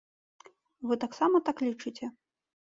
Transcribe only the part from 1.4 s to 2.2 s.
так лічыце?